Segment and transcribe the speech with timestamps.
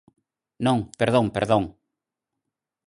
[0.65, 1.63] Non, perdón, perdón.